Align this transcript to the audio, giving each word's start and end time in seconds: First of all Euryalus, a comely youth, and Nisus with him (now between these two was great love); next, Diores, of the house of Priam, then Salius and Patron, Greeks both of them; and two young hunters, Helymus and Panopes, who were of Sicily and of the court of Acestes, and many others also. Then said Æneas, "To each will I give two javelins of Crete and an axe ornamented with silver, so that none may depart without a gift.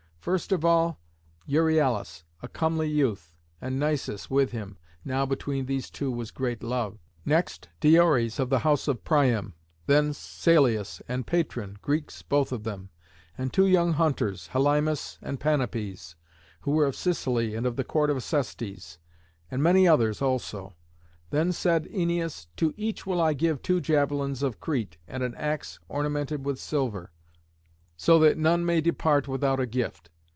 First 0.21 0.51
of 0.51 0.63
all 0.63 0.99
Euryalus, 1.47 2.25
a 2.43 2.47
comely 2.47 2.87
youth, 2.87 3.33
and 3.59 3.79
Nisus 3.79 4.29
with 4.29 4.51
him 4.51 4.77
(now 5.03 5.25
between 5.25 5.65
these 5.65 5.89
two 5.89 6.11
was 6.11 6.29
great 6.29 6.61
love); 6.61 6.99
next, 7.25 7.69
Diores, 7.79 8.39
of 8.39 8.51
the 8.51 8.59
house 8.59 8.87
of 8.87 9.03
Priam, 9.03 9.55
then 9.87 10.13
Salius 10.13 11.01
and 11.07 11.25
Patron, 11.25 11.79
Greeks 11.81 12.21
both 12.21 12.51
of 12.51 12.63
them; 12.63 12.91
and 13.35 13.51
two 13.51 13.65
young 13.65 13.93
hunters, 13.93 14.49
Helymus 14.49 15.17
and 15.23 15.39
Panopes, 15.39 16.13
who 16.59 16.69
were 16.69 16.85
of 16.85 16.95
Sicily 16.95 17.55
and 17.55 17.65
of 17.65 17.75
the 17.75 17.83
court 17.83 18.11
of 18.11 18.17
Acestes, 18.17 18.99
and 19.49 19.63
many 19.63 19.87
others 19.87 20.21
also. 20.21 20.75
Then 21.31 21.51
said 21.51 21.85
Æneas, 21.85 22.45
"To 22.57 22.75
each 22.77 23.07
will 23.07 23.19
I 23.19 23.33
give 23.33 23.63
two 23.63 23.81
javelins 23.81 24.43
of 24.43 24.59
Crete 24.59 24.97
and 25.07 25.23
an 25.23 25.33
axe 25.33 25.79
ornamented 25.89 26.45
with 26.45 26.59
silver, 26.59 27.11
so 27.97 28.17
that 28.19 28.35
none 28.37 28.65
may 28.65 28.81
depart 28.81 29.27
without 29.27 29.59
a 29.59 29.65
gift. 29.67 30.09